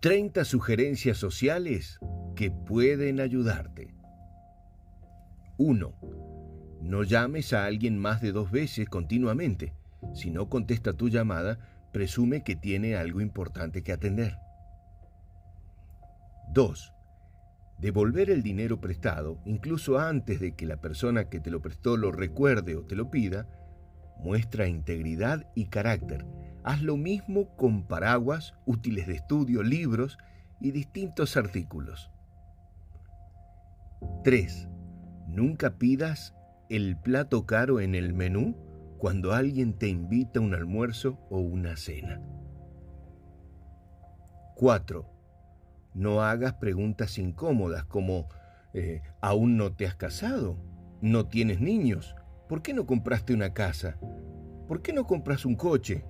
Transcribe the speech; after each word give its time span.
30 0.00 0.46
sugerencias 0.46 1.18
sociales 1.18 1.98
que 2.34 2.50
pueden 2.50 3.20
ayudarte. 3.20 3.92
1. 5.58 5.94
No 6.80 7.02
llames 7.02 7.52
a 7.52 7.66
alguien 7.66 7.98
más 7.98 8.22
de 8.22 8.32
dos 8.32 8.50
veces 8.50 8.88
continuamente. 8.88 9.74
Si 10.14 10.30
no 10.30 10.48
contesta 10.48 10.94
tu 10.94 11.10
llamada, 11.10 11.58
presume 11.92 12.42
que 12.44 12.56
tiene 12.56 12.96
algo 12.96 13.20
importante 13.20 13.82
que 13.82 13.92
atender. 13.92 14.38
2. 16.54 16.94
Devolver 17.78 18.30
el 18.30 18.42
dinero 18.42 18.80
prestado, 18.80 19.42
incluso 19.44 19.98
antes 19.98 20.40
de 20.40 20.56
que 20.56 20.64
la 20.64 20.80
persona 20.80 21.28
que 21.28 21.40
te 21.40 21.50
lo 21.50 21.60
prestó 21.60 21.98
lo 21.98 22.10
recuerde 22.10 22.74
o 22.74 22.86
te 22.86 22.96
lo 22.96 23.10
pida, 23.10 23.46
muestra 24.16 24.66
integridad 24.66 25.46
y 25.54 25.66
carácter. 25.66 26.24
Haz 26.62 26.82
lo 26.82 26.96
mismo 26.96 27.56
con 27.56 27.84
paraguas, 27.84 28.54
útiles 28.66 29.06
de 29.06 29.14
estudio, 29.14 29.62
libros 29.62 30.18
y 30.60 30.72
distintos 30.72 31.36
artículos. 31.36 32.10
3. 34.24 34.68
Nunca 35.28 35.78
pidas 35.78 36.34
el 36.68 36.96
plato 36.96 37.46
caro 37.46 37.80
en 37.80 37.94
el 37.94 38.12
menú 38.12 38.56
cuando 38.98 39.32
alguien 39.32 39.78
te 39.78 39.88
invita 39.88 40.40
a 40.40 40.42
un 40.42 40.54
almuerzo 40.54 41.18
o 41.30 41.38
una 41.38 41.76
cena. 41.76 42.20
4. 44.56 45.10
No 45.94 46.22
hagas 46.22 46.54
preguntas 46.54 47.16
incómodas 47.18 47.84
como 47.84 48.28
eh, 48.74 49.02
¿aún 49.20 49.56
no 49.56 49.72
te 49.72 49.86
has 49.86 49.94
casado? 49.94 50.56
¿No 51.00 51.26
tienes 51.26 51.60
niños? 51.60 52.14
¿Por 52.48 52.62
qué 52.62 52.74
no 52.74 52.86
compraste 52.86 53.32
una 53.32 53.54
casa? 53.54 53.96
¿Por 54.68 54.82
qué 54.82 54.92
no 54.92 55.06
compras 55.06 55.44
un 55.44 55.56
coche? 55.56 56.04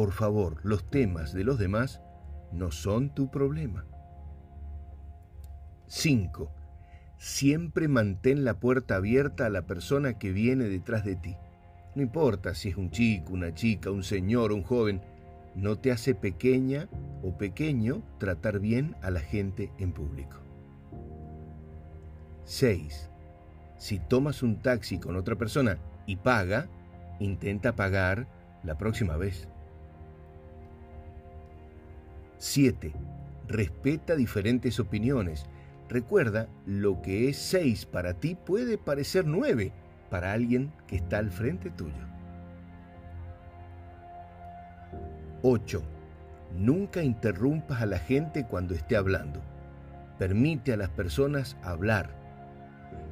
Por 0.00 0.12
favor, 0.12 0.60
los 0.62 0.88
temas 0.88 1.34
de 1.34 1.44
los 1.44 1.58
demás 1.58 2.00
no 2.52 2.70
son 2.70 3.14
tu 3.14 3.30
problema. 3.30 3.84
5. 5.88 6.50
Siempre 7.18 7.86
mantén 7.86 8.42
la 8.46 8.58
puerta 8.60 8.96
abierta 8.96 9.44
a 9.44 9.50
la 9.50 9.66
persona 9.66 10.16
que 10.16 10.32
viene 10.32 10.64
detrás 10.64 11.04
de 11.04 11.16
ti. 11.16 11.36
No 11.94 12.00
importa 12.00 12.54
si 12.54 12.70
es 12.70 12.76
un 12.76 12.90
chico, 12.90 13.34
una 13.34 13.52
chica, 13.52 13.90
un 13.90 14.02
señor, 14.02 14.52
un 14.52 14.62
joven, 14.62 15.02
no 15.54 15.76
te 15.76 15.92
hace 15.92 16.14
pequeña 16.14 16.88
o 17.22 17.36
pequeño 17.36 18.02
tratar 18.16 18.58
bien 18.58 18.96
a 19.02 19.10
la 19.10 19.20
gente 19.20 19.70
en 19.76 19.92
público. 19.92 20.38
6. 22.44 23.10
Si 23.76 23.98
tomas 23.98 24.42
un 24.42 24.62
taxi 24.62 24.98
con 24.98 25.16
otra 25.16 25.36
persona 25.36 25.76
y 26.06 26.16
paga, 26.16 26.70
intenta 27.18 27.76
pagar 27.76 28.28
la 28.64 28.78
próxima 28.78 29.18
vez. 29.18 29.46
7. 32.40 32.92
Respeta 33.46 34.16
diferentes 34.16 34.80
opiniones 34.80 35.46
Recuerda, 35.90 36.46
lo 36.66 37.02
que 37.02 37.28
es 37.28 37.36
6 37.36 37.86
para 37.86 38.14
ti 38.14 38.36
puede 38.36 38.78
parecer 38.78 39.26
9 39.26 39.72
para 40.08 40.32
alguien 40.32 40.72
que 40.86 40.94
está 40.94 41.18
al 41.18 41.32
frente 41.32 41.68
tuyo. 41.70 42.06
8. 45.42 45.82
Nunca 46.56 47.02
interrumpas 47.02 47.82
a 47.82 47.86
la 47.86 47.98
gente 47.98 48.46
cuando 48.46 48.74
esté 48.74 48.96
hablando. 48.96 49.40
Permite 50.16 50.72
a 50.72 50.76
las 50.76 50.90
personas 50.90 51.56
hablar. 51.64 52.10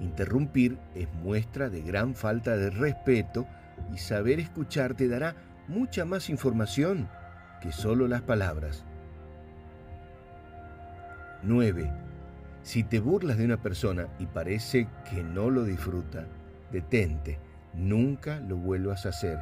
Interrumpir 0.00 0.76
es 0.94 1.08
muestra 1.22 1.70
de 1.70 1.80
gran 1.80 2.14
falta 2.14 2.58
de 2.58 2.68
respeto 2.68 3.46
y 3.94 3.96
saber 3.96 4.38
escuchar 4.38 4.92
te 4.92 5.08
dará 5.08 5.34
mucha 5.66 6.04
más 6.04 6.28
información 6.28 7.08
que 7.62 7.72
solo 7.72 8.06
las 8.06 8.20
palabras. 8.20 8.84
9 11.46 12.06
si 12.66 12.82
te 12.82 12.98
burlas 12.98 13.38
de 13.38 13.44
una 13.44 13.62
persona 13.62 14.08
y 14.18 14.26
parece 14.26 14.88
que 15.08 15.22
no 15.22 15.50
lo 15.50 15.62
disfruta, 15.62 16.26
detente, 16.72 17.38
nunca 17.74 18.40
lo 18.40 18.56
vuelvas 18.56 19.06
a 19.06 19.10
hacer. 19.10 19.38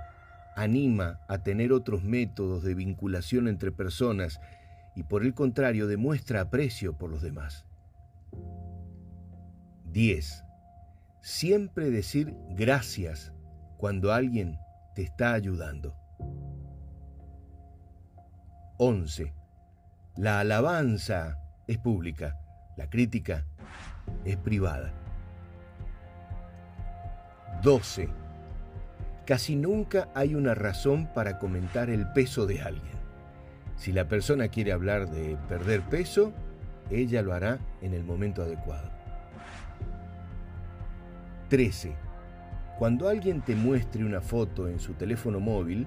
Anima 0.57 1.21
a 1.27 1.39
tener 1.39 1.73
otros 1.73 2.05
métodos 2.05 2.63
de 2.63 2.75
vinculación 2.75 3.49
entre 3.49 3.73
personas 3.73 4.43
y 4.95 5.05
por 5.05 5.25
el 5.25 5.33
contrario 5.33 5.87
demuestra 5.87 6.43
aprecio 6.43 6.99
por 6.99 7.09
los 7.09 7.23
demás. 7.23 7.65
10. 9.91 10.45
Siempre 11.23 11.91
decir 11.91 12.37
gracias 12.51 13.33
cuando 13.79 14.13
alguien 14.13 14.59
te 14.95 15.01
está 15.01 15.33
ayudando. 15.33 15.97
11. 18.77 19.33
La 20.17 20.41
alabanza 20.41 21.41
es 21.67 21.79
pública 21.79 22.39
la 22.77 22.91
crítica 22.91 23.45
es 24.25 24.37
privada. 24.37 24.93
12. 27.63 28.09
Casi 29.25 29.57
nunca 29.57 30.09
hay 30.15 30.35
una 30.35 30.55
razón 30.55 31.09
para 31.15 31.39
comentar 31.39 31.89
el 31.89 32.07
peso 32.13 32.47
de 32.47 32.61
alguien. 32.61 32.95
Si 33.77 33.93
la 33.93 34.09
persona 34.09 34.49
quiere 34.49 34.73
hablar 34.73 35.09
de 35.09 35.37
perder 35.49 35.83
peso, 35.83 36.33
ella 36.91 37.23
lo 37.23 37.33
hará 37.33 37.59
en 37.81 37.95
el 37.95 38.05
momento 38.05 38.43
adecuado. 38.43 38.91
13. 41.49 41.95
Cuando 42.79 43.09
alguien 43.09 43.41
te 43.41 43.55
muestre 43.55 44.05
una 44.05 44.21
foto 44.21 44.69
en 44.69 44.81
su 44.81 44.95
teléfono 44.95 45.39
móvil, 45.39 45.87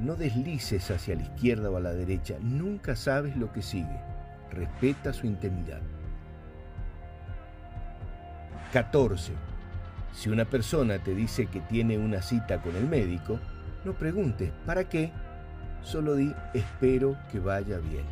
no 0.00 0.16
deslices 0.16 0.90
hacia 0.90 1.14
la 1.14 1.22
izquierda 1.22 1.70
o 1.70 1.76
a 1.76 1.80
la 1.80 1.92
derecha, 1.92 2.36
nunca 2.40 2.96
sabes 2.96 3.36
lo 3.36 3.52
que 3.52 3.62
sigue. 3.62 4.00
Respeta 4.52 5.12
su 5.12 5.26
intimidad. 5.26 5.80
14. 8.72 9.32
Si 10.12 10.28
una 10.28 10.44
persona 10.44 10.98
te 10.98 11.14
dice 11.14 11.46
que 11.46 11.60
tiene 11.60 11.98
una 11.98 12.22
cita 12.22 12.60
con 12.60 12.76
el 12.76 12.86
médico, 12.86 13.38
no 13.84 13.94
preguntes 13.94 14.52
¿para 14.66 14.88
qué? 14.88 15.12
Solo 15.82 16.16
di 16.16 16.34
espero 16.54 17.16
que 17.30 17.38
vaya 17.38 17.78
bien. 17.78 18.04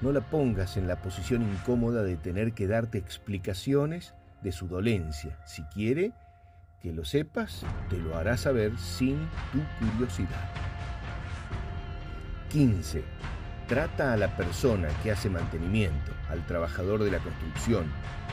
No 0.00 0.10
la 0.10 0.20
pongas 0.20 0.76
en 0.76 0.88
la 0.88 0.96
posición 0.96 1.42
incómoda 1.42 2.02
de 2.02 2.16
tener 2.16 2.54
que 2.54 2.66
darte 2.66 2.98
explicaciones 2.98 4.14
de 4.42 4.50
su 4.50 4.66
dolencia. 4.66 5.38
Si 5.44 5.62
quiere 5.64 6.12
que 6.80 6.92
lo 6.92 7.04
sepas, 7.04 7.64
te 7.88 7.98
lo 7.98 8.16
hará 8.16 8.36
saber 8.36 8.76
sin 8.78 9.16
tu 9.52 9.60
curiosidad. 9.78 10.50
15. 12.50 13.04
Trata 13.72 14.12
a 14.12 14.18
la 14.18 14.36
persona 14.36 14.88
que 15.02 15.10
hace 15.10 15.30
mantenimiento, 15.30 16.12
al 16.28 16.44
trabajador 16.44 17.02
de 17.04 17.10
la 17.10 17.20
construcción, 17.20 17.86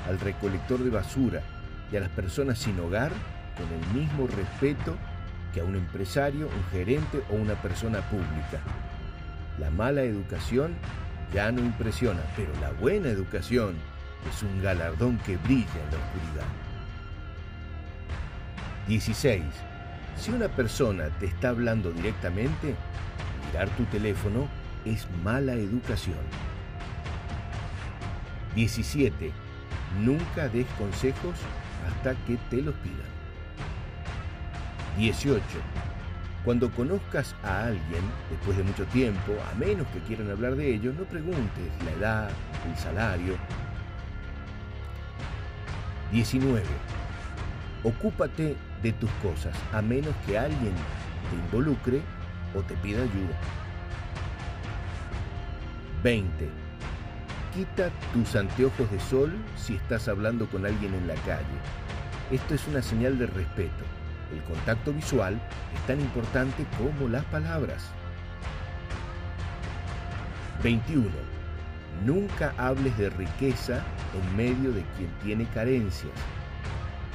al 0.06 0.20
recolector 0.20 0.84
de 0.84 0.90
basura 0.90 1.42
y 1.90 1.96
a 1.96 2.02
las 2.02 2.10
personas 2.10 2.60
sin 2.60 2.78
hogar 2.78 3.10
con 3.56 3.66
el 3.72 4.02
mismo 4.02 4.28
respeto 4.28 4.98
que 5.54 5.62
a 5.62 5.64
un 5.64 5.78
empresario, 5.78 6.48
un 6.48 6.64
gerente 6.74 7.24
o 7.32 7.36
una 7.36 7.54
persona 7.54 8.02
pública. 8.10 8.60
La 9.60 9.70
mala 9.70 10.02
educación 10.02 10.74
ya 11.34 11.54
no 11.54 11.62
impresiona, 11.62 12.20
pero 12.36 12.52
la 12.60 12.72
buena 12.72 13.08
educación 13.08 13.76
es 14.30 14.44
un 14.44 14.62
galardón 14.62 15.20
que 15.20 15.38
brilla 15.38 15.62
en 15.62 15.92
la 15.92 16.06
oscuridad. 16.06 16.48
16. 18.90 19.42
Si 20.18 20.32
una 20.32 20.50
persona 20.50 21.08
te 21.18 21.28
está 21.28 21.48
hablando 21.48 21.92
directamente, 21.92 22.76
mirar 23.48 23.70
tu 23.78 23.86
teléfono 23.86 24.59
es 24.86 25.08
mala 25.24 25.54
educación. 25.54 26.18
17. 28.56 29.32
Nunca 30.02 30.48
des 30.50 30.66
consejos 30.78 31.36
hasta 31.88 32.14
que 32.26 32.38
te 32.50 32.62
los 32.62 32.76
pidan. 32.76 33.10
18. 34.98 35.42
Cuando 36.44 36.72
conozcas 36.72 37.36
a 37.44 37.66
alguien 37.66 38.04
después 38.30 38.58
de 38.58 38.64
mucho 38.64 38.86
tiempo, 38.88 39.34
a 39.52 39.56
menos 39.56 39.88
que 39.88 40.00
quieran 40.00 40.32
hablar 40.32 40.56
de 40.56 40.74
ello, 40.74 40.94
no 40.98 41.04
preguntes 41.04 41.72
la 41.86 41.92
edad, 41.92 42.30
el 42.68 42.78
salario. 42.78 43.36
19. 46.12 46.64
Ocúpate 47.84 48.56
de 48.82 48.94
tus 48.94 49.10
cosas, 49.22 49.56
a 49.74 49.82
menos 49.82 50.14
que 50.26 50.38
alguien 50.38 50.74
te 51.30 51.36
involucre 51.36 52.02
o 52.56 52.62
te 52.62 52.74
pida 52.76 53.04
ayuda. 53.04 53.69
20 56.04 56.50
Quita 57.54 57.90
tus 58.14 58.36
anteojos 58.36 58.90
de 58.92 59.00
sol 59.00 59.34
si 59.58 59.76
estás 59.76 60.08
hablando 60.08 60.48
con 60.48 60.66
alguien 60.66 60.94
en 60.94 61.08
la 61.08 61.16
calle. 61.16 61.44
Esto 62.32 62.54
es 62.54 62.68
una 62.68 62.82
señal 62.82 63.18
de 63.18 63.26
respeto. 63.26 63.84
El 64.32 64.42
contacto 64.44 64.94
visual 64.94 65.42
es 65.74 65.88
tan 65.88 66.00
importante 66.00 66.64
como 66.78 67.10
las 67.10 67.26
palabras. 67.26 67.90
21. 70.64 71.10
Nunca 72.06 72.54
hables 72.58 72.96
de 72.98 73.10
riqueza 73.10 73.84
en 74.14 74.38
medio 74.38 74.72
de 74.72 74.84
quien 74.96 75.10
tiene 75.24 75.46
carencias. 75.46 76.14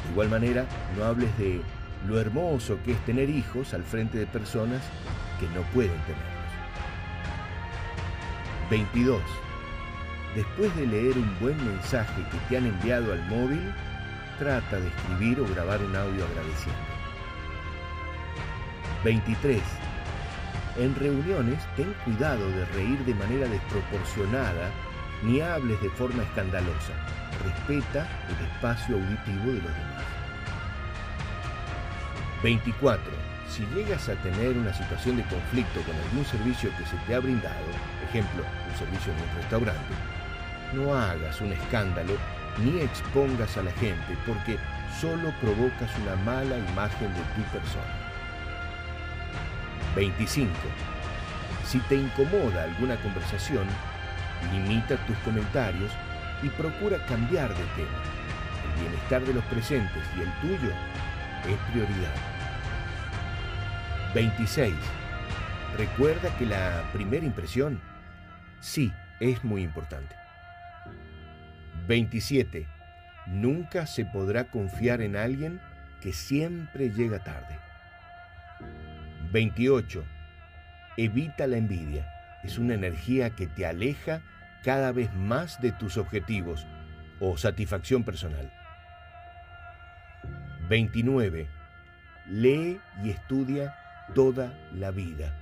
De 0.05 0.11
igual 0.11 0.29
manera, 0.29 0.67
no 0.99 1.05
hables 1.05 1.39
de 1.39 1.61
lo 2.09 2.21
hermoso 2.21 2.77
que 2.85 2.93
es 2.93 3.05
tener 3.07 3.31
hijos 3.31 3.73
al 3.73 3.85
frente 3.85 4.19
de 4.19 4.27
personas 4.27 4.83
que 5.39 5.47
no 5.59 5.63
pueden 5.73 5.99
tenerlos. 6.03 6.34
22. 8.75 9.23
Después 10.35 10.75
de 10.75 10.89
leer 10.89 11.17
un 11.17 11.39
buen 11.39 11.57
mensaje 11.65 12.25
que 12.33 12.39
te 12.49 12.57
han 12.57 12.67
enviado 12.67 13.13
al 13.13 13.23
móvil, 13.29 13.73
trata 14.41 14.81
de 14.81 14.89
escribir 14.89 15.39
o 15.39 15.47
grabar 15.55 15.81
un 15.81 15.95
audio 15.95 16.25
agradeciendo. 16.25 16.81
23. 19.05 19.63
En 20.79 20.93
reuniones, 20.97 21.61
ten 21.77 21.95
cuidado 22.05 22.51
de 22.51 22.65
reír 22.75 22.99
de 23.05 23.15
manera 23.15 23.47
desproporcionada 23.47 24.73
ni 25.23 25.41
hables 25.41 25.81
de 25.81 25.91
forma 25.91 26.25
escandalosa. 26.25 26.95
Respeta 27.45 28.09
el 28.29 28.47
espacio 28.47 28.97
auditivo 28.97 29.53
de 29.53 29.63
los 29.63 29.73
demás. 29.73 30.05
24. 32.43 33.34
Si 33.55 33.65
llegas 33.67 34.09
a 34.09 34.17
tener 34.17 34.59
una 34.59 34.75
situación 34.75 35.17
de 35.17 35.23
conflicto 35.27 35.81
con 35.83 35.95
algún 35.95 36.25
servicio 36.25 36.77
que 36.77 36.85
se 36.87 36.97
te 37.07 37.15
ha 37.15 37.21
brindado, 37.21 37.55
ejemplo, 38.03 38.43
un 38.43 38.77
servicio 38.77 39.13
en 39.13 39.21
un 39.21 39.37
restaurante, 39.37 39.95
no 40.73 40.93
hagas 40.93 41.41
un 41.41 41.53
escándalo 41.53 42.15
ni 42.59 42.81
expongas 42.81 43.57
a 43.57 43.63
la 43.63 43.71
gente 43.75 44.19
porque 44.27 44.59
solo 45.01 45.33
provocas 45.41 45.89
una 46.03 46.17
mala 46.25 46.59
imagen 46.59 47.15
de 47.15 47.21
tu 47.37 47.43
persona. 47.53 47.95
25. 49.95 50.51
Si 51.65 51.79
te 51.79 51.95
incomoda 51.95 52.65
alguna 52.65 52.97
conversación, 53.03 53.69
limita 54.51 54.97
tus 55.07 55.17
comentarios 55.19 55.93
y 56.43 56.49
procura 56.49 57.07
cambiar 57.07 57.51
de 57.51 57.65
tema. 57.77 58.03
El 58.65 58.81
bienestar 58.81 59.23
de 59.23 59.33
los 59.33 59.45
presentes 59.45 60.03
y 60.19 60.23
el 60.23 60.33
tuyo 60.41 60.73
es 61.47 61.57
prioridad. 61.71 62.34
26. 64.15 64.73
Recuerda 65.77 66.37
que 66.39 66.47
la 66.47 66.85
primera 66.93 67.27
impresión 67.27 67.81
sí 68.61 68.93
es 69.19 69.43
muy 69.43 69.63
importante. 69.63 70.15
27. 71.89 72.69
Nunca 73.27 73.87
se 73.87 74.05
podrá 74.05 74.45
confiar 74.45 75.01
en 75.01 75.17
alguien 75.17 75.61
que 76.01 76.13
siempre 76.13 76.91
llega 76.91 77.25
tarde. 77.25 77.59
28. 79.33 80.05
Evita 80.97 81.49
la 81.49 81.57
envidia. 81.57 82.09
Es 82.45 82.57
una 82.59 82.75
energía 82.75 83.31
que 83.31 83.49
te 83.49 83.67
aleja 83.67 84.21
cada 84.63 84.93
vez 84.93 85.13
más 85.15 85.61
de 85.61 85.73
tus 85.73 85.97
objetivos 85.97 86.69
o 87.19 87.37
satisfacción 87.37 88.05
personal. 88.05 88.53
29. 90.69 91.49
Lee 92.29 92.81
y 93.03 93.11
estudia 93.11 93.75
toda 94.15 94.59
la 94.73 94.91
vida. 94.91 95.41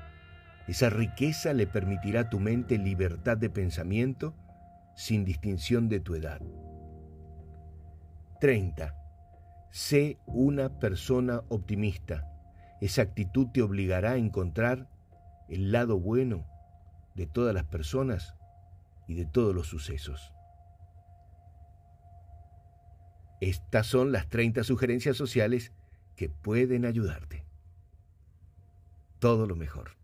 Esa 0.69 0.91
riqueza 0.91 1.53
le 1.53 1.67
permitirá 1.67 2.21
a 2.21 2.31
tu 2.31 2.39
mente 2.39 2.79
libertad 2.79 3.37
de 3.37 3.51
pensamiento 3.51 4.35
sin 4.95 5.25
distinción 5.25 5.89
de 5.89 6.01
tu 6.01 6.15
edad. 6.15 6.41
30. 8.41 8.95
Sé 9.71 10.19
una 10.27 10.79
persona 10.79 11.43
optimista. 11.49 12.29
Esa 12.81 13.03
actitud 13.03 13.49
te 13.53 13.63
obligará 13.63 14.13
a 14.13 14.17
encontrar 14.17 14.89
el 15.49 15.73
lado 15.73 15.99
bueno 15.99 16.47
de 17.15 17.27
todas 17.27 17.55
las 17.55 17.65
personas 17.65 18.35
y 19.07 19.15
de 19.15 19.27
todos 19.27 19.55
los 19.55 19.67
sucesos. 19.67 20.33
Estas 23.41 23.87
son 23.87 24.13
las 24.13 24.29
30 24.29 24.63
sugerencias 24.63 25.17
sociales 25.17 25.73
que 26.17 26.29
pueden 26.29 26.85
ayudarte. 26.85 27.42
Todo 29.23 29.47
lo 29.47 29.55
mejor. 29.55 30.02